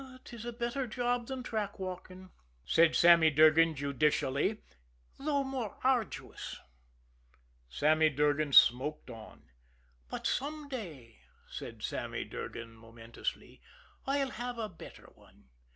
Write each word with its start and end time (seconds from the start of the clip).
"'Tis 0.25 0.45
a 0.45 0.51
better 0.51 0.87
job 0.87 1.27
than 1.27 1.43
track 1.43 1.77
walking," 1.77 2.31
said 2.65 2.95
Sammy 2.95 3.29
Durgan 3.29 3.75
judicially, 3.75 4.57
"though 5.19 5.43
more 5.43 5.77
arduous." 5.83 6.57
Sammy 7.69 8.09
Durgan 8.09 8.51
smoked 8.51 9.11
on. 9.11 9.43
"But 10.09 10.25
some 10.25 10.67
day," 10.67 11.19
said 11.51 11.83
Sammy 11.83 12.23
Durgan 12.23 12.73
momentously, 12.73 13.61
"I'll 14.07 14.31
have 14.31 14.57
a 14.57 14.67
better 14.67 15.11
one. 15.13 15.49